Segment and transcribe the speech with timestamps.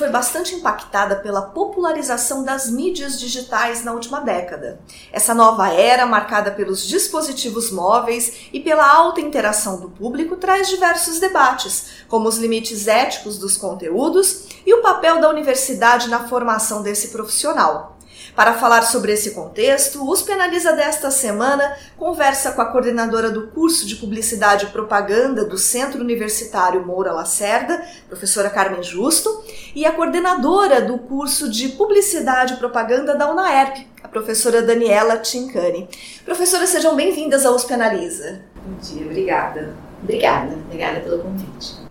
[0.00, 4.80] Foi bastante impactada pela popularização das mídias digitais na última década.
[5.12, 11.20] Essa nova era, marcada pelos dispositivos móveis e pela alta interação do público, traz diversos
[11.20, 17.08] debates, como os limites éticos dos conteúdos e o papel da universidade na formação desse
[17.08, 17.98] profissional.
[18.40, 23.48] Para falar sobre esse contexto, o USP Analisa desta semana conversa com a coordenadora do
[23.48, 29.44] curso de Publicidade e Propaganda do Centro Universitário Moura Lacerda, professora Carmen Justo,
[29.74, 35.86] e a coordenadora do curso de Publicidade e Propaganda da UNAERP, a professora Daniela Tincani.
[36.24, 38.40] Professora, sejam bem-vindas ao USP Analisa.
[38.64, 39.76] Bom dia, obrigada.
[40.02, 41.89] Obrigada, obrigada pelo convite.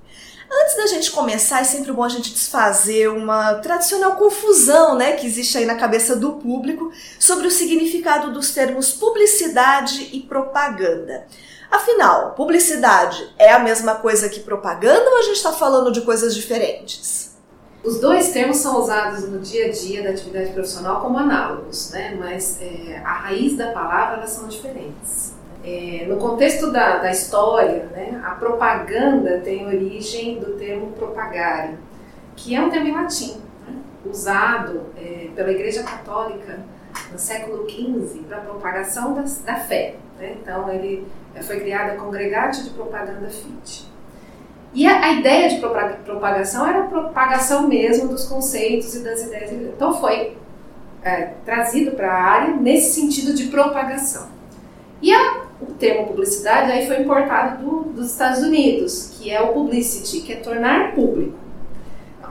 [0.52, 5.28] Antes da gente começar, é sempre bom a gente desfazer uma tradicional confusão né, que
[5.28, 11.28] existe aí na cabeça do público sobre o significado dos termos publicidade e propaganda.
[11.70, 16.34] Afinal, publicidade é a mesma coisa que propaganda ou a gente está falando de coisas
[16.34, 17.38] diferentes?
[17.84, 22.16] Os dois termos são usados no dia a dia da atividade profissional como análogos, né?
[22.20, 25.39] mas é, a raiz da palavra elas são diferentes.
[25.64, 31.74] É, no contexto da, da história, né, a propaganda tem origem do termo propagare,
[32.36, 36.60] que é um termo em latim, né, usado é, pela Igreja Católica
[37.12, 39.96] no século XV para propagação da, da fé.
[40.18, 40.38] Né?
[40.42, 41.06] Então, ele
[41.42, 43.90] foi criado a Congregatio de Propaganda Fit.
[44.74, 45.60] E a, a, ideia de
[46.06, 49.52] propagação era a propagação mesmo dos conceitos e das ideias.
[49.52, 50.38] Então, foi
[51.02, 54.28] é, trazido para a área nesse sentido de propagação.
[55.02, 59.54] E a, o termo publicidade aí foi importado do, dos Estados Unidos, que é o
[59.54, 61.38] publicity, que é tornar público.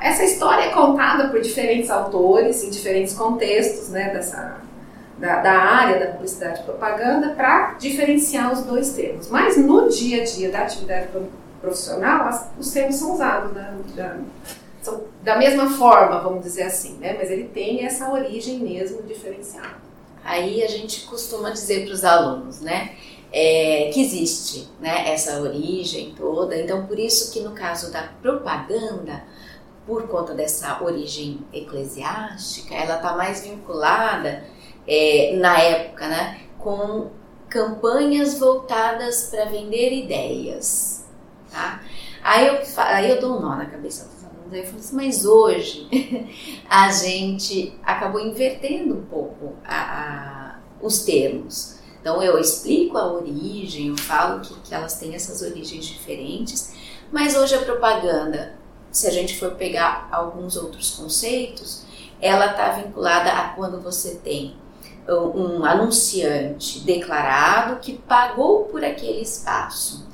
[0.00, 4.58] Essa história é contada por diferentes autores em diferentes contextos né, dessa,
[5.18, 9.28] da, da área da publicidade e propaganda para diferenciar os dois termos.
[9.28, 11.08] Mas no dia a dia da atividade
[11.60, 14.16] profissional, as, os termos são usados da, da,
[14.80, 17.16] são da mesma forma, vamos dizer assim, né?
[17.18, 19.88] mas ele tem essa origem mesmo diferenciada.
[20.24, 22.92] Aí a gente costuma dizer para os alunos, né,
[23.32, 26.56] é, que existe, né, essa origem toda.
[26.56, 29.24] Então, por isso que no caso da propaganda,
[29.86, 34.44] por conta dessa origem eclesiástica, ela está mais vinculada
[34.86, 37.10] é, na época, né, com
[37.48, 41.06] campanhas voltadas para vender ideias,
[41.50, 41.82] tá?
[42.22, 44.18] Aí eu, aí eu dou um nó na cabeça
[44.56, 45.88] eu falei assim, mas hoje
[46.68, 51.77] a gente acabou invertendo um pouco a, a, os termos.
[52.00, 56.74] Então eu explico a origem, eu falo que, que elas têm essas origens diferentes,
[57.10, 58.56] mas hoje a propaganda,
[58.90, 61.84] se a gente for pegar alguns outros conceitos,
[62.20, 64.56] ela está vinculada a quando você tem
[65.08, 70.06] um anunciante declarado que pagou por aquele espaço.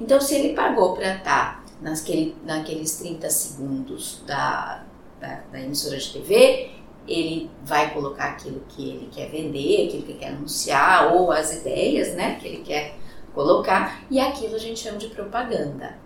[0.00, 4.82] Então, se ele pagou para estar tá naquele, naqueles 30 segundos da,
[5.20, 6.70] da, da, emissora de TV,
[7.06, 11.54] ele vai colocar aquilo que ele quer vender, aquilo que ele quer anunciar, ou as
[11.54, 12.96] ideias né, que ele quer
[13.34, 15.96] colocar, e aquilo a gente chama de propaganda.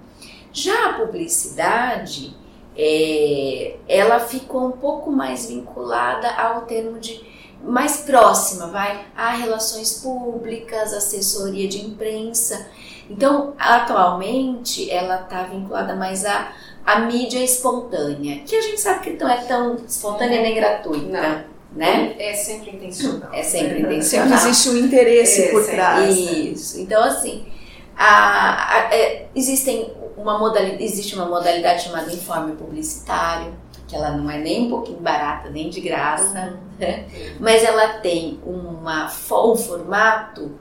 [0.52, 2.34] Já a publicidade,
[2.76, 7.20] é, ela ficou um pouco mais vinculada ao termo de
[7.62, 12.70] mais próxima, vai a relações públicas, assessoria de imprensa.
[13.08, 16.52] Então, atualmente, ela está vinculada mais à,
[16.84, 21.06] à mídia espontânea, que a gente sabe que não é tão espontânea nem gratuita.
[21.06, 21.56] Não.
[21.72, 22.14] Né?
[22.18, 23.34] É sempre intencional.
[23.34, 24.28] É sempre intencional.
[24.28, 26.16] Sempre existe um interesse é, por trás.
[26.16, 26.80] Isso.
[26.80, 27.46] Então, assim,
[27.94, 33.54] a, a, é, existem uma modalidade, existe uma modalidade chamada informe publicitário,
[33.86, 36.56] que ela não é nem um pouquinho barata, nem de graça, uhum.
[36.78, 37.04] né?
[37.38, 40.58] mas ela tem uma, um formato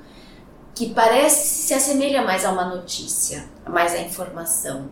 [0.76, 4.90] que parece se assemelha mais a uma notícia, mais a informação.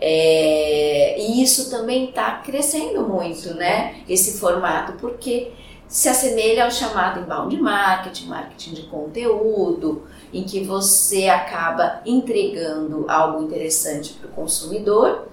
[0.00, 4.02] É, e isso também está crescendo muito, né?
[4.08, 5.52] Esse formato, porque
[5.86, 13.42] se assemelha ao chamado inbound marketing, marketing de conteúdo, em que você acaba entregando algo
[13.42, 15.28] interessante para o consumidor,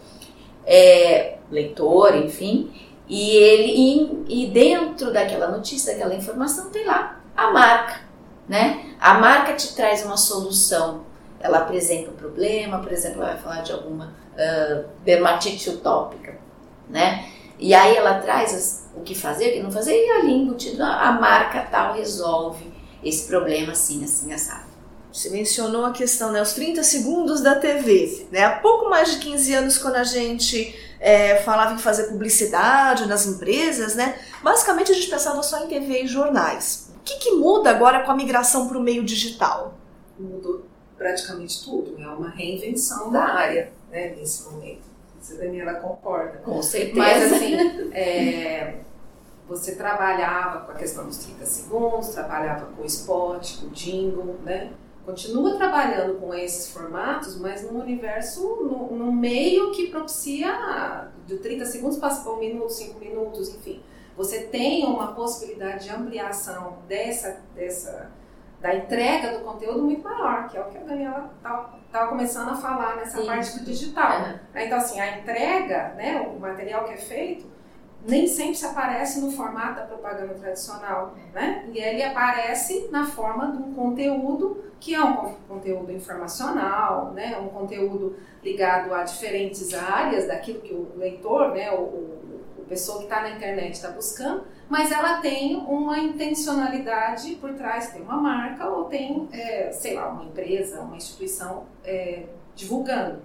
[0.65, 2.69] é, leitor, enfim,
[3.07, 8.06] e ele e, e dentro daquela notícia, daquela informação tem lá a marca
[8.47, 8.95] né?
[8.99, 11.01] A marca te traz uma solução,
[11.39, 16.37] ela apresenta um problema, por exemplo, ela vai falar de alguma uh, dermatite utópica,
[16.89, 17.29] né?
[17.59, 20.83] E aí ela traz as, o que fazer, o que não fazer, e ali embutido
[20.83, 22.71] a, a marca tal resolve
[23.03, 24.66] esse problema assim, assim, assado.
[25.17, 28.27] Você mencionou a questão, né, os 30 segundos da TV.
[28.31, 28.43] Né?
[28.43, 33.25] Há pouco mais de 15 anos, quando a gente é, falava em fazer publicidade nas
[33.25, 36.91] empresas, né, basicamente a gente pensava só em TV e jornais.
[36.97, 39.73] O que, que muda agora com a migração para o meio digital?
[40.19, 41.99] Mudou praticamente tudo.
[41.99, 44.83] É uma reinvenção da área né, nesse momento.
[45.31, 46.37] A Daniela concorda.
[46.45, 46.95] Com certeza.
[46.95, 47.55] Mas assim,
[47.91, 48.75] é,
[49.49, 54.35] você trabalhava com a questão dos 30 segundos, trabalhava com o spot, com o jingle,
[54.43, 54.71] né?
[55.07, 61.63] Continua trabalhando com esses formatos, mas num universo, no, no meio que propicia de 30
[61.63, 63.81] segundos passa para um minuto, cinco minutos, enfim.
[64.17, 68.11] Você tem uma possibilidade de ampliação dessa, dessa
[68.59, 72.55] da entrega do conteúdo muito maior, que é o que a Daniela estava começando a
[72.55, 73.27] falar nessa Sim.
[73.27, 74.19] parte do digital.
[74.19, 74.39] Uhum.
[74.55, 77.49] Então, assim, a entrega, né, o material que é feito,
[78.07, 81.67] nem sempre se aparece no formato da propaganda tradicional, né?
[81.73, 87.37] E ele aparece na forma de um conteúdo que é um conteúdo informacional, né?
[87.37, 91.71] Um conteúdo ligado a diferentes áreas daquilo que o leitor, né?
[91.71, 92.17] O, o,
[92.67, 98.01] pessoa que está na internet está buscando, mas ela tem uma intencionalidade por trás, tem
[98.01, 102.25] uma marca ou tem, é, sei lá, uma empresa, uma instituição é,
[102.55, 103.21] divulgando.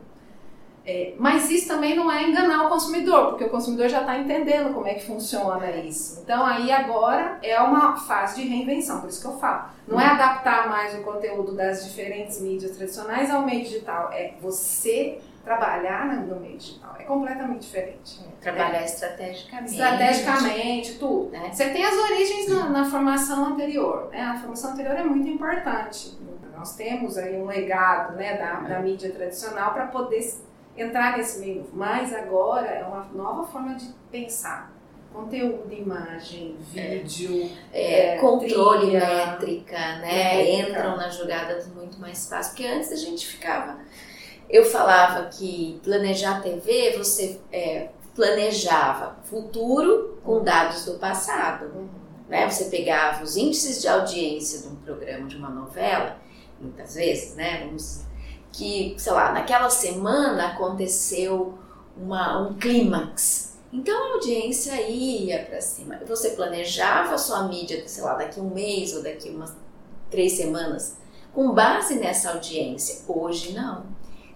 [0.84, 4.74] É, mas isso também não é enganar o consumidor, porque o consumidor já está entendendo
[4.74, 6.20] como é que funciona isso.
[6.24, 9.66] Então aí agora é uma fase de reinvenção, por isso que eu falo.
[9.86, 15.20] Não é adaptar mais o conteúdo das diferentes mídias tradicionais ao meio digital, é você
[15.44, 16.96] trabalhar no meio digital.
[16.98, 18.20] É completamente diferente.
[18.24, 18.84] É, trabalhar é.
[18.84, 19.72] estrategicamente.
[19.72, 21.30] Estrategicamente, tudo.
[21.30, 21.50] Né?
[21.52, 24.08] Você tem as origens na, na, formação anterior.
[24.10, 24.20] Né?
[24.20, 26.16] A formação anterior é muito importante.
[26.56, 30.22] Nós temos aí um legado né, da, da mídia tradicional para poder
[30.76, 31.68] entrar nesse meio.
[31.72, 34.72] Mas agora é uma nova forma de pensar.
[35.12, 36.98] Conteúdo, imagem, é.
[36.98, 40.36] vídeo, é, é, controle, trilha, métrica, né?
[40.36, 40.70] Métrica.
[40.70, 42.52] Entram nas jogadas muito mais fácil.
[42.52, 43.78] Porque antes a gente ficava.
[44.48, 51.66] Eu falava que planejar TV, você é, planejava futuro com dados do passado.
[51.66, 51.88] Uhum.
[52.28, 52.48] Né?
[52.48, 56.18] Você pegava os índices de audiência de um programa, de uma novela,
[56.58, 57.64] muitas vezes, né?
[57.66, 58.06] Vamos
[58.52, 61.58] que, sei lá, naquela semana aconteceu
[61.96, 63.58] uma, um clímax.
[63.72, 65.98] Então a audiência ia para cima.
[66.06, 69.56] Você planejava a sua mídia, sei lá, daqui um mês ou daqui umas
[70.10, 70.98] três semanas,
[71.32, 73.02] com base nessa audiência.
[73.08, 73.86] Hoje não.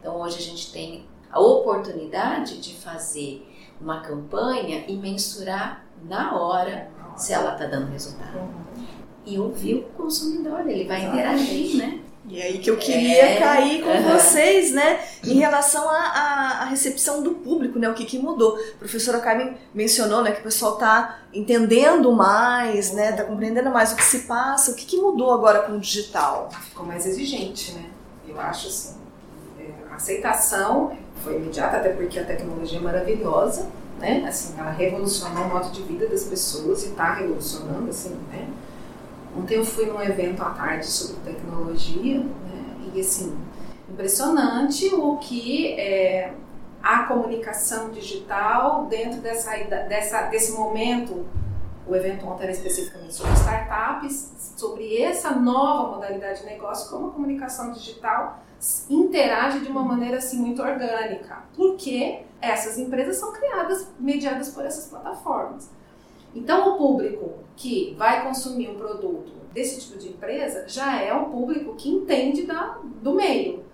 [0.00, 3.46] Então hoje a gente tem a oportunidade de fazer
[3.78, 8.38] uma campanha e mensurar na hora se ela está dando resultado.
[9.26, 12.00] E ouvir o consumidor, ele vai interagir, né?
[12.28, 14.02] E é aí que eu queria é, cair com uhum.
[14.14, 18.58] vocês, né, em relação à recepção do público, né, o que, que mudou.
[18.75, 23.93] A professora Carmen mencionou, né, que o pessoal está entendendo mais, né, está compreendendo mais
[23.93, 24.73] o que se passa.
[24.73, 26.50] O que, que mudou agora com o digital?
[26.69, 27.84] Ficou mais exigente, né?
[28.26, 28.96] Eu acho assim,
[29.61, 33.69] é, a aceitação foi imediata, até porque a tecnologia é maravilhosa,
[34.00, 34.25] né?
[34.26, 38.49] Assim, ela revolucionou o modo de vida das pessoas e está revolucionando, assim, né?
[39.37, 43.37] Ontem eu fui num evento à tarde sobre tecnologia né, e assim,
[43.88, 46.33] impressionante o que é,
[46.83, 49.56] a comunicação digital dentro dessa,
[49.88, 51.27] dessa, desse momento.
[51.87, 57.11] O evento ontem era especificamente sobre startups, sobre essa nova modalidade de negócio, como a
[57.11, 58.43] comunicação digital
[58.88, 64.87] interage de uma maneira assim muito orgânica, porque essas empresas são criadas, mediadas por essas
[64.87, 65.71] plataformas.
[66.37, 71.31] Então, o público que vai consumir um produto desse tipo de empresa já é um
[71.31, 73.64] público que entende da, do meio.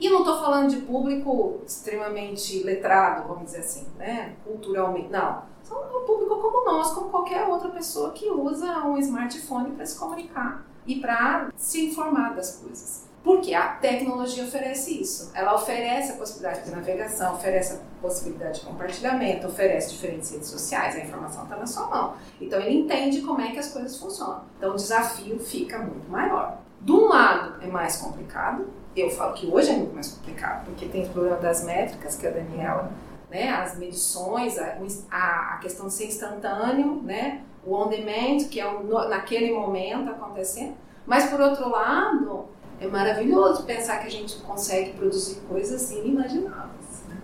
[0.00, 4.34] E não estou falando de público extremamente letrado, vamos dizer assim, né?
[4.44, 5.10] culturalmente.
[5.10, 5.44] Não.
[5.62, 9.96] São um público como nós, como qualquer outra pessoa que usa um smartphone para se
[9.96, 13.08] comunicar e para se informar das coisas.
[13.22, 15.30] Porque a tecnologia oferece isso.
[15.32, 20.96] Ela oferece a possibilidade de navegação, oferece a possibilidade de compartilhamento, oferece diferentes redes sociais,
[20.96, 22.14] a informação está na sua mão.
[22.40, 24.42] Então ele entende como é que as coisas funcionam.
[24.58, 26.58] Então o desafio fica muito maior.
[26.80, 30.86] De um lado é mais complicado, eu falo que hoje é muito mais complicado, porque
[30.86, 32.90] tem o problema das métricas que a Daniela,
[33.30, 38.68] né, as medições, a, a questão de ser instantâneo, né, o on demand, que é
[38.68, 40.74] um, naquele momento acontecendo.
[41.06, 42.48] Mas por outro lado,
[42.82, 47.02] é maravilhoso pensar que a gente consegue produzir coisas inimagináveis.
[47.08, 47.16] Né?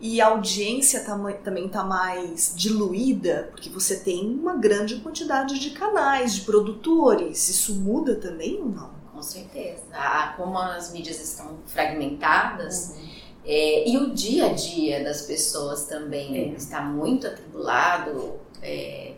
[0.00, 5.70] E a audiência tá, também está mais diluída, porque você tem uma grande quantidade de
[5.70, 7.48] canais, de produtores.
[7.48, 8.90] Isso muda também ou não?
[9.12, 9.82] Com certeza.
[9.92, 13.08] Ah, como as mídias estão fragmentadas, uhum.
[13.44, 16.54] é, e o dia a dia das pessoas também é.
[16.54, 18.34] está muito atribulado.
[18.62, 19.14] É,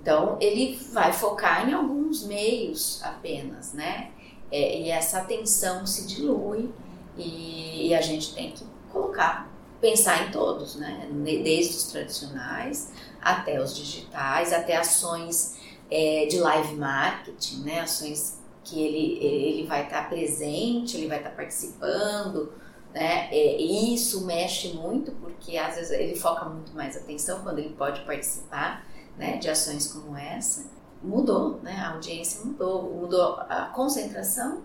[0.00, 4.10] então, ele vai focar em alguns meios apenas, né?
[4.54, 6.72] É, e essa atenção se dilui
[7.18, 11.08] e, e, a gente tem que colocar, pensar em todos, né?
[11.42, 15.56] Desde os tradicionais até os digitais, até ações
[15.90, 17.80] é, de live marketing, né?
[17.80, 22.52] Ações que ele, ele vai estar presente, ele vai estar participando,
[22.92, 23.28] né?
[23.32, 28.02] É, isso mexe muito porque às vezes ele foca muito mais atenção quando ele pode
[28.02, 28.86] participar,
[29.18, 29.36] né?
[29.36, 30.64] De ações como essa.
[31.04, 31.76] Mudou, né?
[31.76, 34.62] A audiência mudou, mudou a concentração,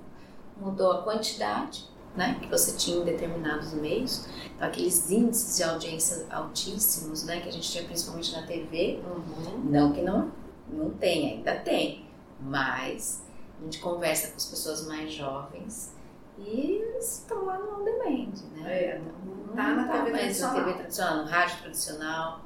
[0.57, 2.37] mudou a quantidade, né?
[2.41, 4.25] Que você tinha em determinados meios.
[4.55, 7.41] Então, aqueles índices de audiência altíssimos, né?
[7.41, 9.01] Que a gente tinha principalmente na TV.
[9.05, 9.69] Uhum.
[9.69, 10.31] Não que não,
[10.71, 12.05] não tem, ainda tem,
[12.39, 13.23] mas
[13.59, 15.93] a gente conversa com as pessoas mais jovens
[16.37, 18.73] e estão lá no on demand, né?
[18.73, 22.39] É, não, tá na, tá TV mais na TV tradicional, no rádio tradicional,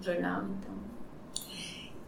[0.00, 0.69] jornal, então.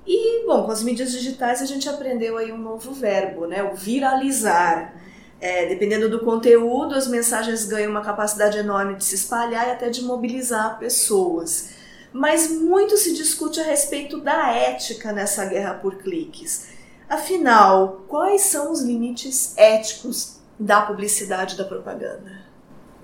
[0.07, 3.63] E, bom, com as mídias digitais a gente aprendeu aí um novo verbo, né?
[3.63, 4.95] O viralizar.
[5.41, 9.91] É, dependendo do conteúdo, as mensagens ganham uma capacidade enorme de se espalhar e até
[9.91, 11.71] de mobilizar pessoas.
[12.13, 16.69] Mas muito se discute a respeito da ética nessa guerra por cliques.
[17.09, 22.43] Afinal, quais são os limites éticos da publicidade e da propaganda?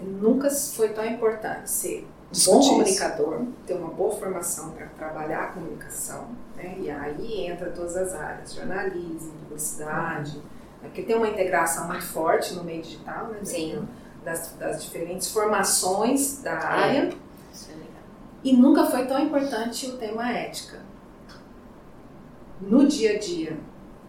[0.00, 2.06] Nunca foi tão importante ser
[2.46, 6.76] bom comunicador, ter uma boa formação para trabalhar a comunicação, né?
[6.78, 10.42] e aí entra todas as áreas, jornalismo, publicidade,
[10.80, 13.38] porque tem uma integração muito forte no meio digital, né?
[13.42, 13.88] Sim.
[14.24, 16.54] Das, das diferentes formações da é.
[16.54, 17.08] área.
[17.08, 17.28] É.
[18.44, 20.80] E nunca foi tão importante o tema ética.
[22.60, 23.58] No dia a dia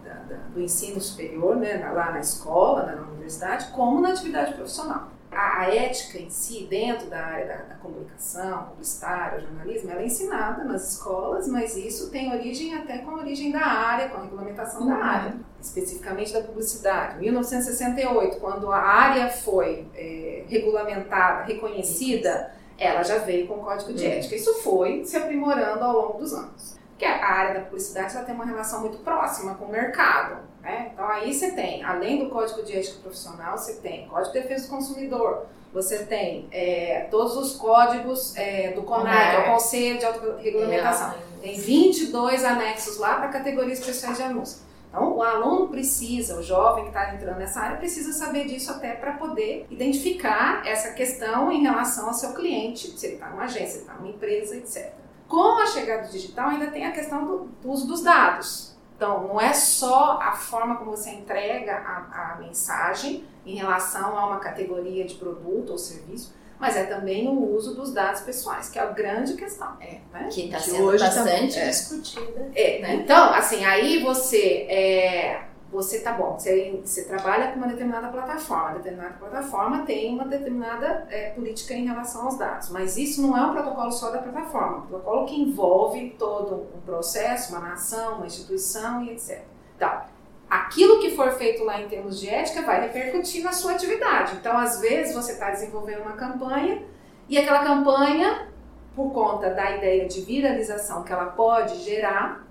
[0.03, 5.09] da, do ensino superior, né, lá na escola, na universidade, como na atividade profissional.
[5.31, 10.05] A, a ética em si, dentro da área da, da comunicação, publicitária, jornalismo, ela é
[10.05, 14.23] ensinada nas escolas, mas isso tem origem até com a origem da área, com a
[14.23, 14.89] regulamentação uhum.
[14.89, 17.19] da área, especificamente da publicidade.
[17.19, 24.05] 1968, quando a área foi é, regulamentada, reconhecida, ela já veio com o código de
[24.05, 24.11] uhum.
[24.11, 24.35] ética.
[24.35, 26.79] Isso foi se aprimorando ao longo dos anos.
[26.89, 30.48] Porque a área da publicidade ela tem uma relação muito próxima com o mercado.
[30.61, 30.91] Né?
[30.93, 34.67] Então aí você tem, além do Código de Ética Profissional, você tem Código de Defesa
[34.67, 39.99] do Consumidor, você tem é, todos os códigos é, do CONAR, que é o Conselho
[39.99, 41.11] de Autorregulamentação.
[41.11, 41.41] É.
[41.41, 44.69] Tem 22 anexos lá para categorias especiais de anúncio.
[44.89, 48.93] Então, o aluno precisa, o jovem que está entrando nessa área, precisa saber disso até
[48.93, 53.67] para poder identificar essa questão em relação ao seu cliente, se ele está numa agência,
[53.67, 54.91] se ele está numa empresa, etc.
[55.27, 58.68] Com a chegada do digital, ainda tem a questão do, do uso dos dados.
[58.99, 64.27] Então, não é só a forma como você entrega a, a, mensagem em relação a
[64.27, 68.77] uma categoria de produto ou serviço, mas é também o uso dos dados pessoais, que
[68.77, 69.77] é a grande questão.
[69.79, 70.27] É, né?
[70.29, 72.51] Que está sendo tá bastante tá, discutida.
[72.53, 72.95] É, né?
[72.95, 78.79] Então, assim, aí você é, você tá bom, você, você trabalha com uma determinada plataforma,
[78.79, 83.45] determinada plataforma tem uma determinada é, política em relação aos dados, mas isso não é
[83.45, 88.15] um protocolo só da plataforma, é um protocolo que envolve todo um processo, uma nação,
[88.15, 89.43] uma instituição e etc.
[89.75, 90.01] Então,
[90.49, 94.37] aquilo que for feito lá em termos de ética vai repercutir na sua atividade.
[94.37, 96.83] Então, às vezes, você está desenvolvendo uma campanha
[97.27, 98.49] e aquela campanha,
[98.95, 102.48] por conta da ideia de viralização que ela pode gerar,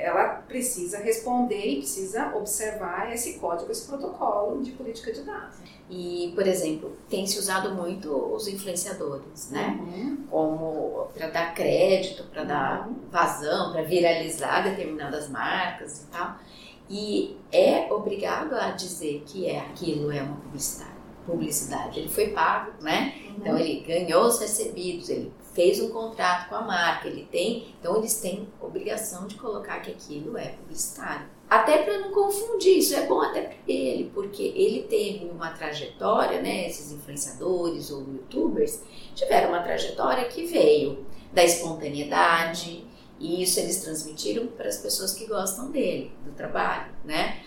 [0.00, 5.56] ela precisa responder e precisa observar esse código, esse protocolo de política de dados.
[5.90, 9.78] E, por exemplo, tem se usado muito os influenciadores, né?
[9.80, 10.24] Uhum.
[10.30, 12.94] Como para dar crédito, para dar uhum.
[13.10, 16.36] vazão, para viralizar determinadas marcas e tal.
[16.88, 20.90] E é obrigado a dizer que é aquilo é uma publicidade.
[21.26, 22.00] Publicidade.
[22.00, 23.14] Ele foi pago, né?
[23.26, 23.34] Uhum.
[23.38, 27.96] Então ele ganhou os recebidos, ele fez um contrato com a marca, ele tem, então
[27.96, 31.26] eles têm obrigação de colocar que aquilo é publicitário.
[31.48, 36.40] Até para não confundir, isso é bom até para ele, porque ele teve uma trajetória,
[36.40, 38.80] né, esses influenciadores ou youtubers
[39.14, 42.84] tiveram uma trajetória que veio da espontaneidade,
[43.18, 47.42] e isso eles transmitiram para as pessoas que gostam dele, do trabalho, né?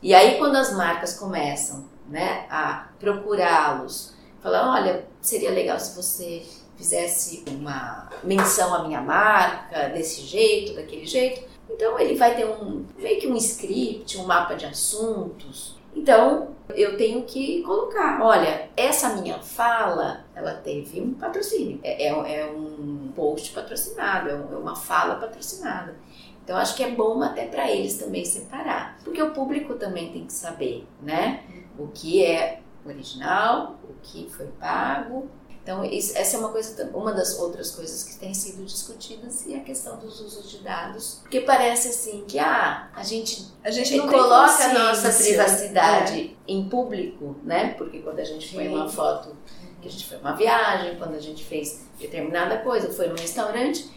[0.00, 6.42] E aí quando as marcas começam, né, a procurá-los, falar, olha, seria legal se você
[6.78, 11.42] fizesse uma menção à minha marca desse jeito, daquele jeito.
[11.68, 15.76] Então ele vai ter um meio que um script, um mapa de assuntos.
[15.94, 22.40] Então eu tenho que colocar, olha, essa minha fala, ela teve um patrocínio, é, é,
[22.40, 25.96] é um post patrocinado, é, um, é uma fala patrocinada.
[26.44, 30.24] Então acho que é bom até para eles também separar, porque o público também tem
[30.24, 31.42] que saber, né?
[31.78, 35.28] O que é original, o que foi pago
[35.68, 39.54] Então, isso, essa é uma coisa, uma das outras coisas que tem sido discutidas e
[39.54, 44.00] a questão dos usos de dados, porque parece assim que ah, a gente, a gente
[44.00, 46.50] coloca a nossa privacidade é.
[46.50, 47.74] em público, né?
[47.74, 49.36] Porque quando a gente põe uma foto
[49.82, 53.90] que a gente foi uma viagem, quando a gente fez determinada coisa, foi num restaurante,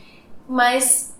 [0.50, 1.13] mas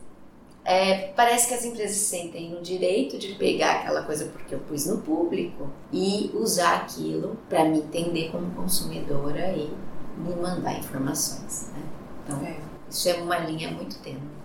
[0.66, 4.86] é, parece que as empresas sentem no direito de pegar aquela coisa porque eu pus
[4.86, 9.74] no público e usar aquilo para me entender como consumidora e
[10.18, 11.70] me mandar informações.
[11.74, 11.84] Né?
[12.24, 12.58] Então, é.
[12.90, 14.42] isso é uma linha muito tênue.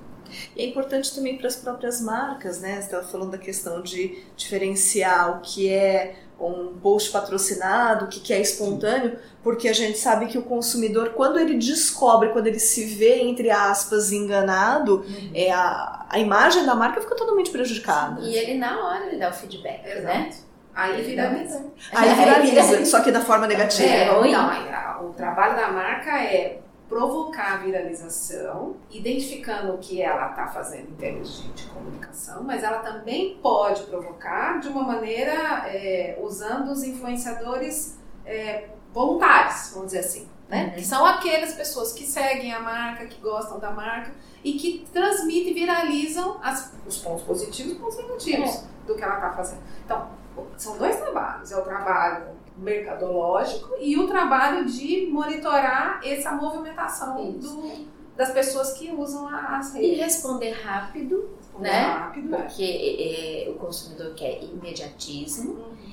[0.57, 2.75] E é importante também para as próprias marcas, né?
[2.75, 8.33] Você estava falando da questão de diferenciar o que é um post patrocinado, o que
[8.33, 12.85] é espontâneo, porque a gente sabe que o consumidor, quando ele descobre, quando ele se
[12.85, 15.31] vê, entre aspas, enganado, uhum.
[15.35, 18.21] é a, a imagem da marca fica totalmente prejudicada.
[18.21, 19.93] E ele, na hora, ele dá o feedback, né?
[19.93, 20.07] Exato.
[20.07, 20.35] né?
[20.77, 21.65] Aí viraliza.
[21.91, 23.89] Aí viraliza, só que da forma negativa.
[23.89, 30.47] É, então, o trabalho da marca é provocar a viralização, identificando o que ela está
[30.47, 36.17] fazendo em termos de, de, comunicação, mas ela também pode provocar de uma maneira é,
[36.21, 40.67] usando os influenciadores é, voluntários, vamos dizer assim, né?
[40.67, 40.71] Uhum.
[40.73, 44.13] Que são aquelas pessoas que seguem a marca, que gostam da marca
[44.45, 48.87] e que transmitem, viralizam as, os pontos positivos e os pontos negativos é.
[48.87, 49.63] do que ela está fazendo.
[49.85, 50.09] Então,
[50.57, 51.51] são dois trabalhos.
[51.51, 58.91] É o trabalho mercadológico e o trabalho de monitorar essa movimentação do, das pessoas que
[58.91, 59.91] usam as redes.
[59.91, 61.81] E responder rápido, responder né?
[61.83, 63.49] Rápido, Porque é.
[63.49, 65.53] É, o consumidor quer imediatismo.
[65.53, 65.86] Uhum.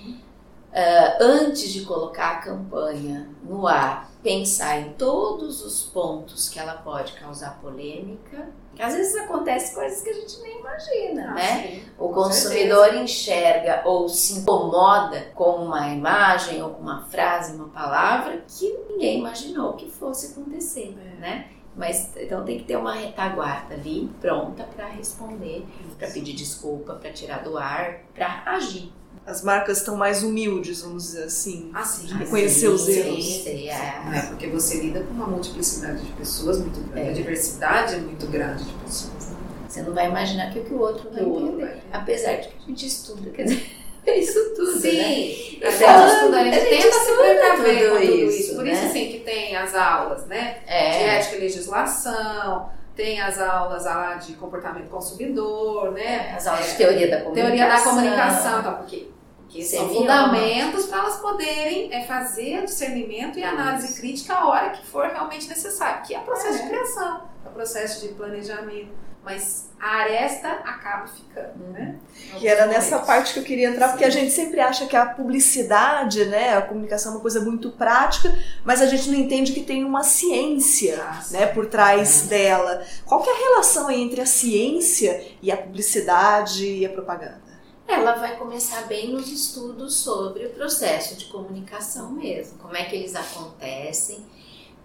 [0.74, 6.74] Uh, antes de colocar a campanha no ar, pensar em todos os pontos que ela
[6.74, 8.50] pode causar polêmica.
[8.80, 11.62] Às vezes acontece coisas que a gente nem imagina, ah, né?
[11.62, 13.03] Sim, o consumidor certeza.
[13.03, 19.20] enxerga ou se incomoda com uma imagem ou com uma frase, uma palavra que ninguém
[19.20, 21.20] imaginou que fosse acontecer, é.
[21.20, 21.48] né?
[21.75, 25.65] Mas então tem que ter uma retaguarda ali pronta para responder,
[26.00, 28.92] para pedir desculpa, para tirar do ar, para agir
[29.25, 31.72] as marcas estão mais humildes, vamos dizer assim.
[31.74, 32.08] Ah, sim.
[32.13, 33.25] Reconhecer sim, os erros.
[33.25, 34.18] Sim, sim, é.
[34.18, 34.22] é.
[34.27, 37.08] Porque você lida com uma multiplicidade de pessoas muito grande.
[37.08, 37.12] É.
[37.12, 39.28] A diversidade é muito grande de pessoas.
[39.28, 39.38] Né?
[39.67, 41.65] Você não vai imaginar que o que o outro vai entender.
[41.65, 41.82] Vai.
[41.93, 43.63] Apesar de que a gente estuda, quer dizer,
[44.06, 45.67] isso tudo, Sim, né?
[45.69, 48.39] até a gente estuda, a gente, a gente tenta se precaver com tudo isso.
[48.39, 48.56] isso.
[48.56, 48.71] Por né?
[48.74, 50.58] isso, assim, que tem as aulas, né?
[50.67, 50.91] É.
[50.91, 56.34] De ética e legislação, tem as aulas lá de comportamento consumidor, né?
[56.36, 57.34] As aulas de teoria da comunicação.
[57.34, 59.12] Teoria da comunicação, então, porque
[59.54, 64.02] que são fundamentos para elas poderem é, fazer discernimento e análise Isso.
[64.02, 66.62] crítica a hora que for realmente necessário, que é o processo é.
[66.63, 69.04] de criação, é o processo de planejamento.
[69.24, 71.96] Mas a aresta acaba ficando, né?
[72.38, 73.92] Que era nessa parte que eu queria entrar, Sim.
[73.94, 77.72] porque a gente sempre acha que a publicidade, né, a comunicação é uma coisa muito
[77.72, 82.28] prática, mas a gente não entende que tem uma ciência, ah, né, por trás é.
[82.28, 82.84] dela.
[83.06, 87.42] Qual que é a relação entre a ciência e a publicidade e a propaganda?
[87.88, 92.96] Ela vai começar bem nos estudos sobre o processo de comunicação mesmo, como é que
[92.96, 94.26] eles acontecem,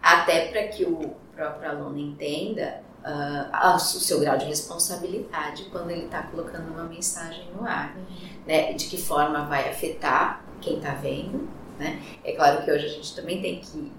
[0.03, 6.05] até para que o próprio aluno entenda uh, o seu grau de responsabilidade quando ele
[6.05, 7.97] está colocando uma mensagem no ar,
[8.47, 8.73] né?
[8.73, 12.01] De que forma vai afetar quem está vendo, né?
[12.25, 13.93] É claro que hoje a gente também tem que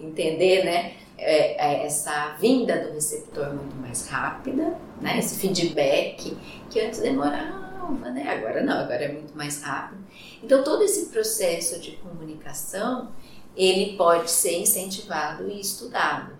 [0.00, 0.94] entender, né?
[1.16, 5.18] É, é essa vinda do receptor muito mais rápida, né?
[5.18, 6.36] Esse feedback
[6.70, 8.28] que antes demorava né?
[8.28, 10.04] Agora não, agora é muito mais rápido.
[10.42, 13.12] Então todo esse processo de comunicação
[13.56, 16.36] ele pode ser incentivado e estudado.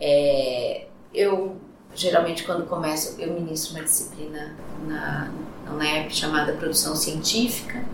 [0.00, 1.56] É, eu
[1.94, 5.32] geralmente quando começo eu ministro uma disciplina na,
[5.64, 7.84] na UNEP chamada produção científica.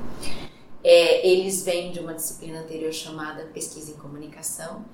[0.83, 4.85] É, eles vêm de uma disciplina anterior chamada pesquisa em comunicação.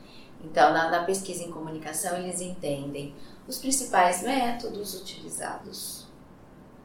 [0.43, 3.15] Então, na, na pesquisa em comunicação, eles entendem
[3.47, 6.07] os principais métodos utilizados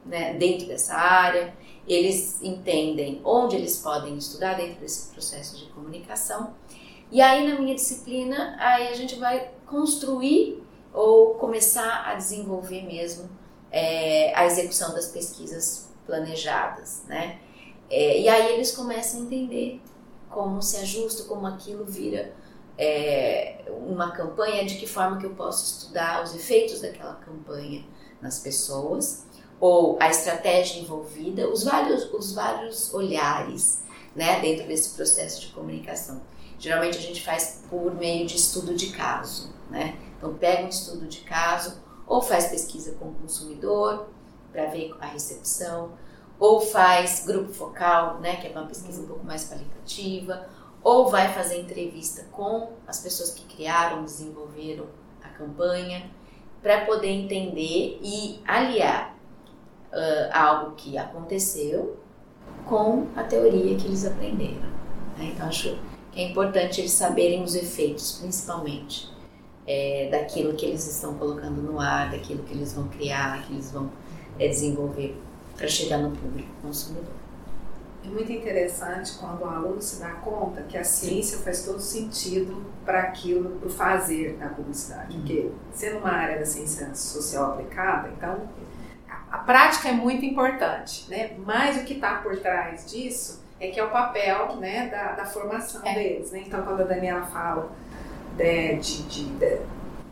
[0.08, 1.54] né, dentro dessa área,
[1.88, 6.54] eles entendem onde eles podem estudar dentro desse processo de comunicação.
[7.12, 13.30] E aí na minha disciplina, aí a gente vai construir ou começar a desenvolver mesmo
[13.72, 17.39] é, a execução das pesquisas planejadas, né?
[17.89, 19.82] É, e aí eles começam a entender
[20.30, 22.34] como se ajusta, como aquilo vira
[22.78, 27.86] é, uma campanha, de que forma que eu posso estudar os efeitos daquela campanha
[28.22, 29.26] nas pessoas
[29.60, 33.84] ou a estratégia envolvida, os vários, os vários olhares
[34.15, 36.22] né, dentro desse processo de comunicação.
[36.60, 39.54] Geralmente a gente faz por meio de estudo de caso.
[39.70, 39.98] Né?
[40.17, 44.08] Então, pega um estudo de caso, ou faz pesquisa com o consumidor
[44.52, 45.91] para ver a recepção,
[46.39, 50.48] ou faz grupo focal, né, que é uma pesquisa um pouco mais qualitativa,
[50.84, 54.86] ou vai fazer entrevista com as pessoas que criaram, desenvolveram
[55.24, 56.10] a campanha,
[56.62, 59.16] para poder entender e aliar
[59.91, 61.97] uh, algo que aconteceu
[62.65, 64.69] com a teoria que eles aprenderam.
[65.17, 65.32] Né?
[65.34, 65.78] Então, acho
[66.12, 69.10] que é importante eles saberem os efeitos, principalmente,
[69.65, 73.71] é, daquilo que eles estão colocando no ar, daquilo que eles vão criar, que eles
[73.71, 73.91] vão
[74.39, 75.21] é, desenvolver
[75.56, 77.13] para chegar no público consumidor.
[78.06, 82.63] É muito interessante quando o aluno se dá conta que a ciência faz todo sentido
[82.86, 85.13] para aquilo, para o fazer da publicidade.
[85.13, 85.19] Uhum.
[85.19, 88.39] Porque, sendo uma área da ciência social aplicada, então
[89.32, 91.32] a prática é muito importante, né?
[91.40, 95.26] Mas o que está por trás disso é que é o papel né, da, da
[95.26, 95.94] formação é.
[95.94, 96.32] deles.
[96.32, 96.44] Né?
[96.46, 97.72] Então, quando a Daniela fala
[98.36, 99.58] de, de, de,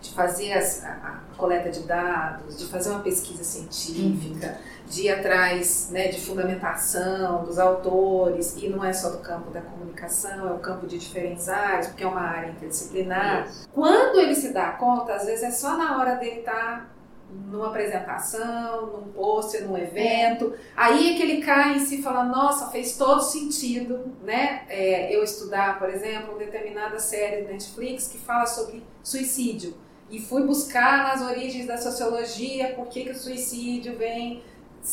[0.01, 5.12] de fazer as, a, a, coleta de dados, de fazer uma pesquisa científica, de ir
[5.12, 10.54] atrás né, de fundamentação dos autores, e não é só do campo da comunicação, é
[10.54, 13.47] o campo de diferentes áreas, porque é uma área interdisciplinar.
[13.47, 13.69] Isso.
[13.71, 16.94] Quando ele se dá conta, às vezes é só na hora dele estar tá
[17.29, 20.53] numa apresentação, num pôster, num evento.
[20.75, 24.63] Aí é que ele cai em si e fala, nossa, fez todo sentido, né?
[24.69, 29.75] É, eu estudar, por exemplo, uma determinada série do Netflix que fala sobre suicídio.
[30.09, 34.43] E fui buscar nas origens da sociologia por que, que o suicídio vem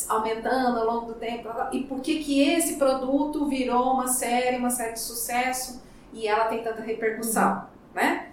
[0.09, 4.71] aumentando ao longo do tempo e por que, que esse produto virou uma série, uma
[4.71, 7.67] série de sucesso e ela tem tanta repercussão, uhum.
[7.93, 8.32] né?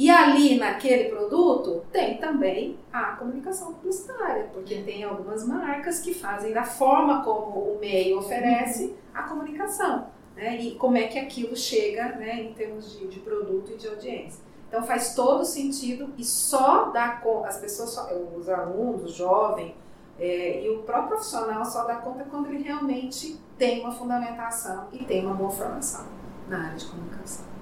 [0.00, 6.54] E ali naquele produto tem também a comunicação publicitária, porque tem algumas marcas que fazem
[6.54, 10.06] da forma como o meio oferece a comunicação.
[10.34, 10.56] Né?
[10.56, 14.42] E como é que aquilo chega né, em termos de, de produto e de audiência.
[14.66, 19.74] Então faz todo sentido e só dá conta, as pessoas, só, os alunos, o jovem
[20.18, 25.04] é, e o próprio profissional só dá conta quando ele realmente tem uma fundamentação e
[25.04, 26.06] tem uma boa formação
[26.48, 27.59] na área de comunicação.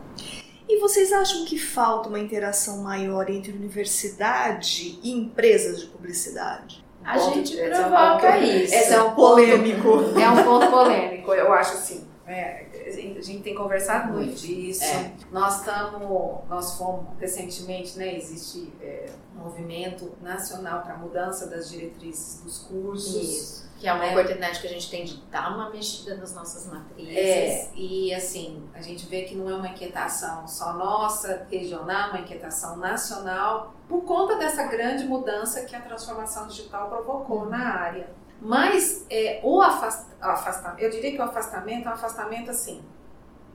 [0.68, 6.84] E vocês acham que falta uma interação maior entre universidade e empresas de publicidade?
[7.02, 8.74] A gente provoca isso.
[8.74, 9.88] Esse é um polêmico.
[10.20, 12.06] é um ponto polêmico, eu acho assim.
[12.26, 14.84] É, a gente tem conversado muito disso.
[14.84, 15.12] É.
[15.30, 18.16] Nós estamos, nós fomos recentemente, né?
[18.16, 23.14] Existe é, um movimento nacional para a mudança das diretrizes dos cursos.
[23.14, 24.10] Isso que é uma é.
[24.10, 27.16] oportunidade que a gente tem de dar uma mexida nas nossas matrizes.
[27.16, 32.20] É, e assim, a gente vê que não é uma inquietação só nossa, regional, uma
[32.20, 37.50] inquietação nacional, por conta dessa grande mudança que a transformação digital provocou uhum.
[37.50, 38.10] na área.
[38.40, 42.82] Mas é, o afastamento, eu diria que o afastamento é um afastamento assim,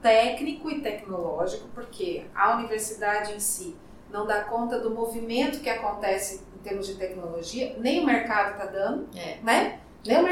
[0.02, 3.76] técnico e tecnológico, porque a universidade em si
[4.10, 8.66] não dá conta do movimento que acontece em termos de tecnologia, nem o mercado está
[8.66, 9.38] dando, é.
[9.42, 9.80] né?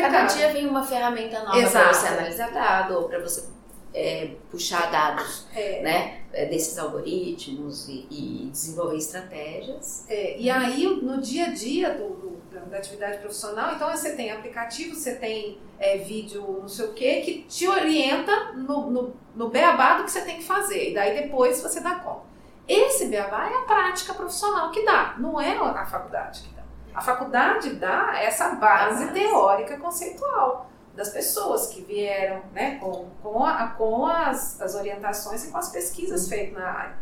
[0.02, 3.48] Cada dia vem uma ferramenta nova para você analisar dados, ou para você
[3.94, 5.82] é, puxar dados é.
[5.82, 10.04] né, é, desses algoritmos e, e desenvolver estratégias.
[10.08, 14.30] É, e aí, no dia a dia do, do, da atividade profissional, então você tem
[14.30, 19.48] aplicativo, você tem é, vídeo, não sei o que, que te orienta no, no, no
[19.48, 20.90] beabá do que você tem que fazer.
[20.90, 22.32] E daí depois você dá conta.
[22.66, 26.62] Esse beabá é a prática profissional que dá, não é a faculdade que dá.
[26.94, 33.68] A faculdade dá essa base teórica conceitual das pessoas que vieram né, com, com, a,
[33.68, 36.96] com as, as orientações e com as pesquisas feitas na área.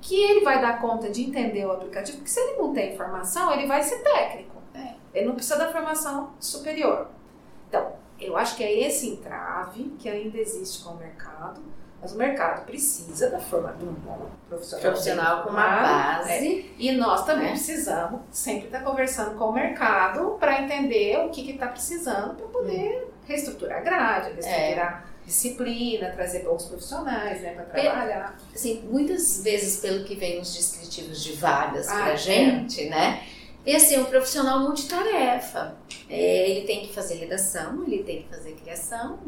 [0.00, 3.52] Que ele vai dar conta de entender o aplicativo, porque se ele não tem formação,
[3.52, 4.56] ele vai ser técnico.
[4.74, 4.96] Né?
[5.14, 7.08] Ele não precisa da formação superior.
[7.68, 11.60] Então, eu acho que é esse entrave que ainda existe com o mercado
[12.06, 16.30] mas o mercado precisa da forma de um bom profissional, profissional com uma base.
[16.30, 16.64] É.
[16.78, 17.50] E nós também é.
[17.50, 23.02] precisamos sempre estar conversando com o mercado para entender o que está precisando para poder
[23.02, 23.15] hum.
[23.26, 25.26] Reestruturar a grade, reestruturar é.
[25.26, 28.38] disciplina, trazer bons profissionais né, para trabalhar.
[28.54, 32.16] Assim, muitas vezes, pelo que vem nos descritivos de vagas ah, para é.
[32.16, 33.22] gente, né?
[33.66, 35.76] E assim, um profissional multitarefa.
[36.08, 39.18] É, ele tem que fazer redação, ele tem que fazer criação,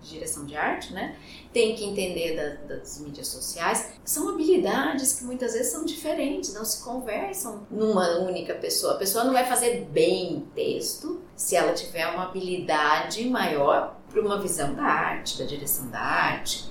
[0.00, 1.16] direção de arte, né?
[1.52, 3.94] Tem que entender da, das mídias sociais.
[4.04, 8.94] São habilidades que muitas vezes são diferentes, não se conversam numa única pessoa.
[8.94, 14.40] A pessoa não vai fazer bem texto se ela tiver uma habilidade maior para uma
[14.40, 16.68] visão da arte, da direção da arte.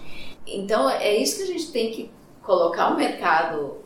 [0.47, 2.09] Então, é isso que a gente tem que
[2.41, 3.85] colocar o mercado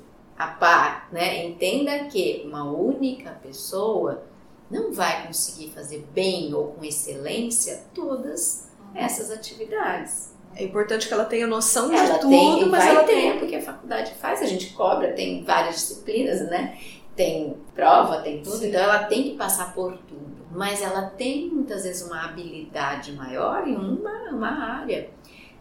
[1.12, 1.45] né?
[1.45, 4.23] Entenda que uma única pessoa
[4.69, 10.32] não vai conseguir fazer bem ou com excelência todas essas atividades.
[10.56, 13.39] É importante que ela tenha noção ela de tudo, tem, mas ela tem.
[13.39, 16.77] porque a faculdade faz, a gente cobra, tem várias disciplinas, né?
[17.15, 18.69] Tem prova, tem tudo, Sim.
[18.69, 20.45] então ela tem que passar por tudo.
[20.51, 25.10] Mas ela tem muitas vezes uma habilidade maior em uma, uma área.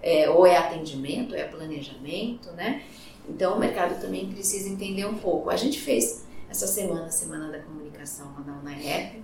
[0.03, 2.83] é, ou é atendimento, ou é planejamento, né?
[3.29, 5.51] Então o mercado também precisa entender um pouco.
[5.51, 9.23] A gente fez essa semana, a Semana da Comunicação na UNAEP,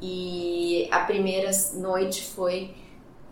[0.00, 2.74] e a primeira noite foi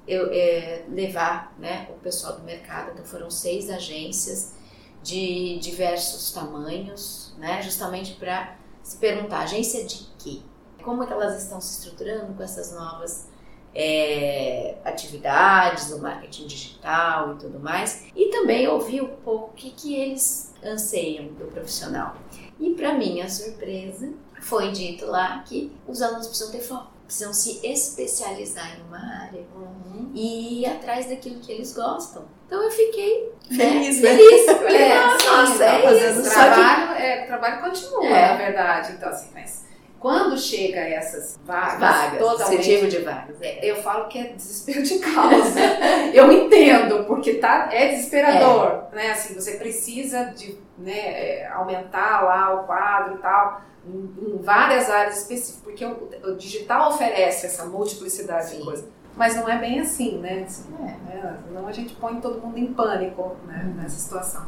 [0.07, 4.55] eu, é, levar né, o pessoal do mercado, então foram seis agências
[5.03, 10.41] de diversos tamanhos, né, justamente para se perguntar, agência de quê?
[10.83, 13.29] Como é que elas estão se estruturando com essas novas
[13.75, 19.71] é, atividades no marketing digital e tudo mais, e também ouvir um pouco o que,
[19.71, 22.17] que eles anseiam do profissional.
[22.59, 27.67] E para minha surpresa, foi dito lá que os alunos precisam ter foco, precisam se
[27.67, 30.11] especializar em uma área uhum.
[30.15, 32.25] e ir atrás daquilo que eles gostam.
[32.47, 34.17] Então eu fiquei feliz, né?
[34.17, 34.49] feliz.
[34.75, 36.31] é, nossa, é isso.
[36.31, 37.03] Trabalho, que...
[37.03, 38.29] é, trabalho continua, é.
[38.29, 38.93] na verdade.
[38.93, 39.65] Então, assim, mas
[40.01, 43.71] quando chega essas vagas, vagas totalmente, de vagas, é.
[43.71, 45.61] eu falo que é desespero de causa.
[46.15, 48.97] eu entendo, porque tá, é desesperador, é.
[48.97, 49.11] né?
[49.11, 54.89] Assim, você precisa de né, é, aumentar lá o quadro e tal, em, em várias
[54.89, 58.57] áreas específicas, porque o, o, digital oferece essa multiplicidade Sim.
[58.57, 58.89] de coisas.
[59.15, 60.45] Mas não é bem assim, né?
[60.47, 61.35] Assim, é.
[61.47, 63.83] Senão a gente põe todo mundo em pânico né, uhum.
[63.83, 64.47] nessa situação.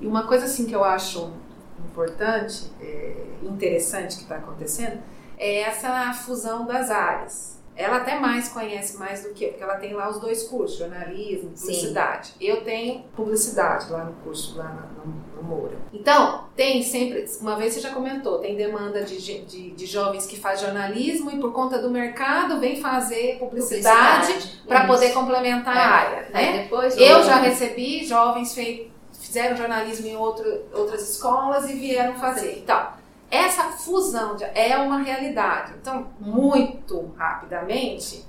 [0.00, 1.30] E uma coisa assim que eu acho
[1.90, 5.00] importante, é, interessante que está acontecendo,
[5.38, 7.54] é essa fusão das áreas.
[7.76, 11.50] Ela até mais conhece mais do que, porque ela tem lá os dois cursos, jornalismo,
[11.50, 12.28] publicidade.
[12.28, 12.34] Sim.
[12.40, 15.76] Eu tenho publicidade lá no curso, lá no, no, Moura.
[15.92, 20.38] Então, tem sempre, uma vez você já comentou, tem demanda de, de, de jovens que
[20.38, 25.80] faz jornalismo e por conta do mercado vem fazer publicidade, publicidade para poder complementar é.
[25.80, 26.28] a área.
[26.30, 26.62] Né?
[26.62, 28.93] Depois, eu já recebi jovens feitos
[29.34, 32.60] fizeram jornalismo em outro, outras escolas e vieram fazer.
[32.60, 32.86] Então,
[33.28, 35.72] essa fusão de, é uma realidade.
[35.80, 38.24] Então, muito rapidamente,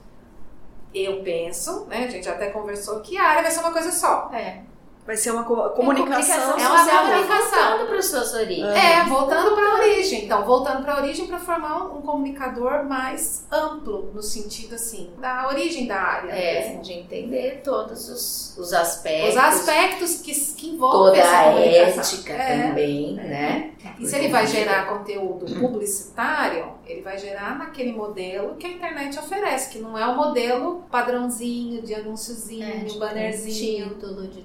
[0.92, 4.32] eu penso, né, a gente até conversou que a área vai ser uma coisa só.
[4.34, 4.64] É.
[5.06, 6.58] Vai ser uma comunicação.
[6.58, 7.70] É uma comunicação.
[7.70, 8.76] Voltando para as suas origens.
[8.76, 10.26] É, voltando para a origem.
[10.26, 15.48] Então, voltando para a origem para formar um comunicador mais amplo, no sentido assim, da
[15.48, 16.32] origem da área.
[16.32, 16.82] É, mesmo.
[16.82, 19.30] de entender todos os, os aspectos.
[19.30, 23.24] Os aspectos que, que envolvem Toda a ética é, também, é.
[23.24, 23.72] né?
[24.00, 29.18] E se ele vai gerar conteúdo publicitário, ele vai gerar naquele modelo que a internet
[29.20, 33.90] oferece, que não é o modelo padrãozinho de anúnciozinho, é, de bannerzinho.
[33.90, 34.42] Título de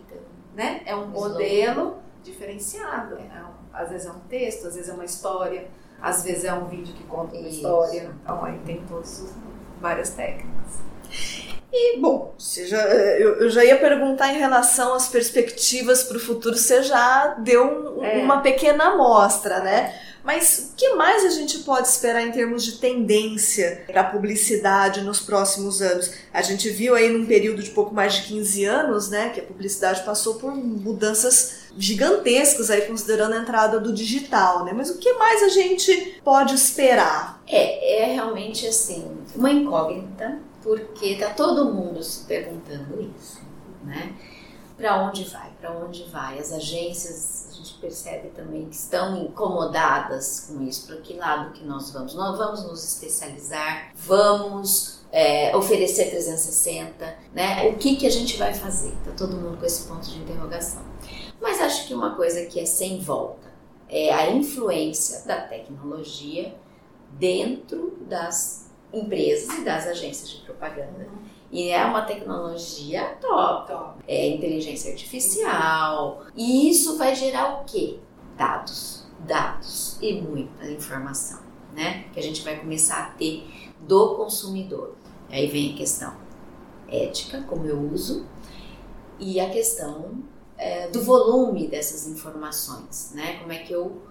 [0.60, 0.82] né?
[0.84, 3.16] É um modelo diferenciado.
[3.16, 5.68] É um, às vezes é um texto, às vezes é uma história,
[6.02, 7.56] às vezes é um vídeo que conta uma Isso.
[7.56, 8.10] história.
[8.22, 9.32] Então aí tem todas
[9.80, 10.50] várias técnicas.
[11.72, 16.20] E, bom, você já, eu, eu, já ia perguntar em relação às perspectivas para o
[16.20, 18.18] futuro, você já deu um, é.
[18.18, 19.94] uma pequena amostra, né?
[20.22, 25.00] Mas o que mais a gente pode esperar em termos de tendência para a publicidade
[25.02, 26.12] nos próximos anos?
[26.32, 29.42] A gente viu aí num período de pouco mais de 15 anos, né, que a
[29.42, 34.72] publicidade passou por mudanças gigantescas aí considerando a entrada do digital, né?
[34.74, 37.42] Mas o que mais a gente pode esperar?
[37.46, 43.40] É, é realmente assim, uma incógnita, porque tá todo mundo se perguntando isso,
[43.84, 44.12] né?
[44.80, 45.50] Para onde vai?
[45.60, 46.38] Para onde vai?
[46.38, 50.86] As agências gente percebe também que estão incomodadas com isso.
[50.86, 52.14] Para que lado que nós vamos?
[52.14, 57.68] Nós vamos nos especializar, vamos é, oferecer 360, né?
[57.68, 58.92] O que, que a gente vai fazer?
[59.04, 60.82] Tá todo mundo com esse ponto de interrogação.
[61.40, 63.48] Mas acho que uma coisa que é sem volta
[63.88, 66.54] é a influência da tecnologia
[67.12, 71.08] dentro das empresas e das agências de propaganda.
[71.50, 73.66] E é uma tecnologia top.
[73.66, 74.04] top.
[74.06, 76.24] É inteligência artificial.
[76.36, 77.98] E isso vai gerar o quê?
[78.36, 79.06] Dados.
[79.20, 81.40] Dados e muita informação,
[81.74, 82.04] né?
[82.12, 83.46] Que a gente vai começar a ter
[83.80, 84.94] do consumidor.
[85.30, 86.14] Aí vem a questão
[86.88, 88.26] ética, como eu uso,
[89.18, 90.22] e a questão
[90.56, 93.38] é, do volume dessas informações, né?
[93.38, 94.02] Como é que eu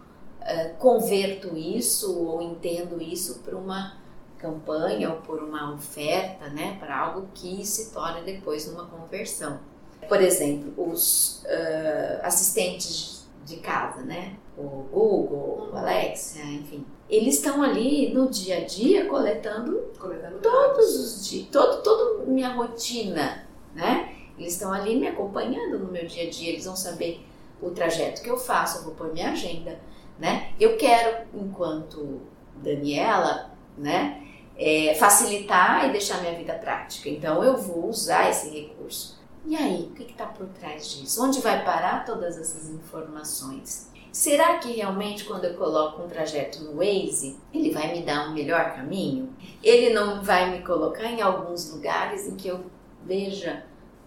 [0.41, 3.97] é, converto isso ou entendo isso para uma
[4.39, 9.59] campanha ou por uma oferta, né, para algo que se torne depois numa conversão.
[10.07, 17.63] Por exemplo, os uh, assistentes de casa, né, o Google, o Alexa, enfim, eles estão
[17.63, 24.15] ali no dia a dia coletando, coletando todos os dias, todo, toda minha rotina, né?
[24.37, 27.25] Eles estão ali me acompanhando no meu dia a dia, eles vão saber
[27.61, 29.79] o trajeto que eu faço, eu vou pôr minha agenda,
[30.19, 30.53] né?
[30.59, 32.21] Eu quero, enquanto
[32.57, 34.28] Daniela, né,
[34.59, 37.07] é, facilitar e deixar minha vida prática.
[37.09, 39.17] Então eu vou usar esse recurso.
[39.45, 41.23] E aí, o que está por trás disso?
[41.23, 43.89] Onde vai parar todas essas informações?
[44.11, 48.33] Será que realmente quando eu coloco um trajeto no Waze, ele vai me dar um
[48.33, 49.33] melhor caminho?
[49.63, 52.65] Ele não vai me colocar em alguns lugares em que eu
[53.05, 53.63] veja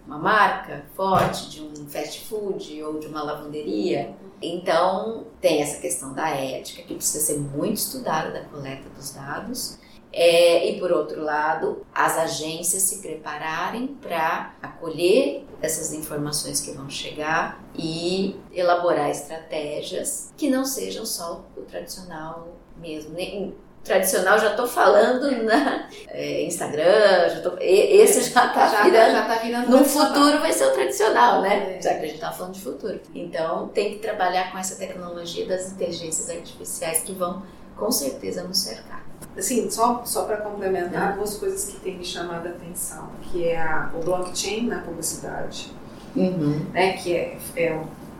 [0.06, 4.14] uma marca forte de um fast food ou de uma lavanderia.
[4.40, 9.78] Então, tem essa questão da ética que precisa ser muito estudada da coleta dos dados.
[10.12, 16.90] É, e por outro lado, as agências se prepararem para acolher essas informações que vão
[16.90, 23.14] chegar e elaborar estratégias que não sejam só o tradicional mesmo.
[23.14, 29.12] Nem, tradicional já estou falando na é, Instagram, já tô, esse já está já, virando,
[29.12, 31.76] já tá virando no futuro vai ser o tradicional, né?
[31.78, 31.82] É.
[31.82, 33.00] Já que a gente está falando de futuro.
[33.14, 37.42] Então tem que trabalhar com essa tecnologia das inteligências artificiais que vão
[37.76, 39.01] com certeza nos cercar.
[39.36, 41.16] Assim, só, só para complementar, é.
[41.16, 45.72] duas coisas que têm me chamado a atenção, que é a, o blockchain na publicidade,
[46.14, 46.66] uhum.
[46.72, 47.68] né, que é, é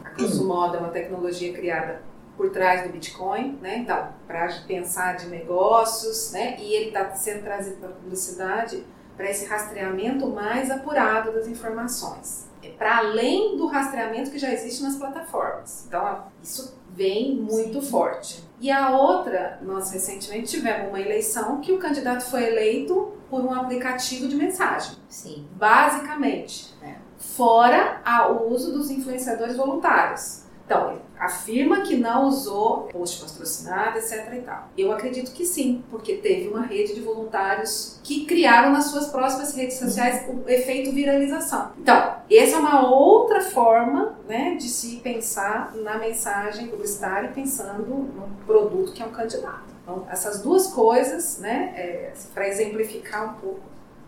[0.04, 2.02] a grosso modo, é uma tecnologia criada
[2.36, 3.78] por trás do Bitcoin, né?
[3.78, 6.56] Então, para pensar de negócios, né?
[6.58, 8.84] E ele está sendo trazido para a publicidade
[9.16, 12.46] para esse rastreamento mais apurado das informações.
[12.62, 15.84] É para além do rastreamento que já existe nas plataformas.
[15.86, 17.90] Então, isso vem muito Sim.
[17.90, 18.44] forte.
[18.62, 23.52] E a outra, nós recentemente tivemos uma eleição que o candidato foi eleito por um
[23.52, 24.94] aplicativo de mensagem.
[25.08, 25.48] Sim.
[25.56, 26.72] Basicamente.
[26.80, 26.94] É.
[27.18, 30.44] Fora o uso dos influenciadores voluntários.
[30.72, 34.68] Então, afirma que não usou post patrocinado, etc e tal.
[34.76, 39.54] Eu acredito que sim, porque teve uma rede de voluntários que criaram nas suas próximas
[39.54, 41.72] redes sociais o efeito viralização.
[41.78, 48.28] Então, essa é uma outra forma né, de se pensar na mensagem publicitária pensando no
[48.46, 49.74] produto que é um candidato.
[49.82, 53.60] Então, essas duas coisas, né, é, para exemplificar um pouco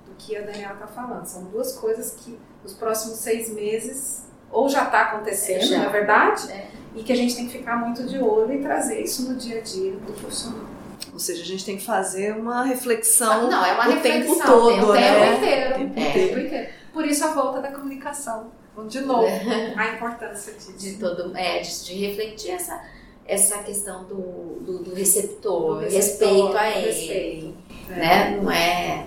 [0.06, 4.68] do que a Daniela está falando, são duas coisas que nos próximos seis meses ou
[4.68, 5.78] já está acontecendo, já.
[5.78, 6.68] na é verdade, é.
[6.94, 9.58] e que a gente tem que ficar muito de olho e trazer isso no dia
[9.58, 10.66] a dia do profissional.
[11.12, 14.46] Ou seja, a gente tem que fazer uma reflexão não, é uma o reflexão, tempo
[14.46, 15.00] todo, o né?
[15.00, 16.08] tempo inteiro, tempo é.
[16.08, 16.40] inteiro.
[16.40, 16.68] inteiro.
[16.92, 18.52] Por isso a volta da comunicação.
[18.88, 19.26] De novo,
[19.76, 20.72] a importância disso.
[20.76, 22.80] De todo, é, de, de refletir essa,
[23.26, 26.86] essa questão do, do, do receptor, do receptor, respeito a ele.
[26.86, 27.54] Respeito.
[27.88, 28.38] Né?
[28.40, 29.06] Não é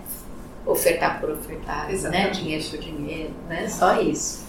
[0.65, 1.93] ofertar por ofertar, né?
[1.93, 2.27] Exatamente.
[2.27, 2.31] né?
[2.31, 3.67] dinheiro por dinheiro, né?
[3.67, 4.45] Só isso.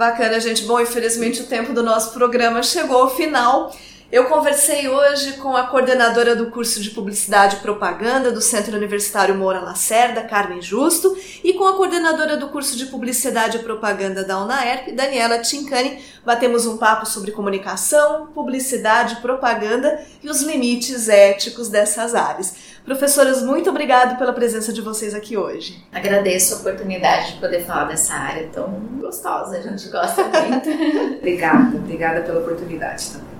[0.00, 0.64] Bacana, gente.
[0.64, 3.70] Bom, infelizmente o tempo do nosso programa chegou ao final.
[4.12, 9.36] Eu conversei hoje com a coordenadora do curso de Publicidade e Propaganda do Centro Universitário
[9.36, 14.42] Moura Lacerda, Carmen Justo, e com a coordenadora do curso de Publicidade e Propaganda da
[14.42, 16.02] UNAERP, Daniela Tincani.
[16.24, 22.56] Batemos um papo sobre comunicação, publicidade, propaganda e os limites éticos dessas áreas.
[22.84, 25.84] Professoras, muito obrigado pela presença de vocês aqui hoje.
[25.92, 30.68] Agradeço a oportunidade de poder falar dessa área tão gostosa, a gente gosta muito.
[31.18, 33.39] obrigada, obrigada pela oportunidade também.